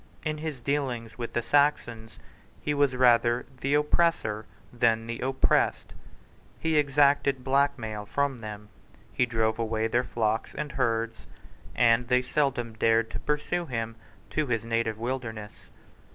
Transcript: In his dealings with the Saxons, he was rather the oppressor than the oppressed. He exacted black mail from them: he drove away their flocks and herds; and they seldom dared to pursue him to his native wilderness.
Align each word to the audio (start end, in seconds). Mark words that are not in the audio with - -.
In 0.25 0.39
his 0.39 0.61
dealings 0.61 1.19
with 1.19 1.33
the 1.33 1.43
Saxons, 1.43 2.17
he 2.59 2.73
was 2.73 2.95
rather 2.95 3.45
the 3.59 3.75
oppressor 3.75 4.47
than 4.73 5.05
the 5.05 5.19
oppressed. 5.19 5.93
He 6.57 6.75
exacted 6.75 7.43
black 7.43 7.77
mail 7.77 8.07
from 8.07 8.39
them: 8.39 8.69
he 9.13 9.27
drove 9.27 9.59
away 9.59 9.85
their 9.85 10.01
flocks 10.03 10.55
and 10.55 10.71
herds; 10.71 11.27
and 11.75 12.07
they 12.07 12.23
seldom 12.23 12.73
dared 12.73 13.11
to 13.11 13.19
pursue 13.19 13.67
him 13.67 13.95
to 14.31 14.47
his 14.47 14.65
native 14.65 14.97
wilderness. 14.97 15.69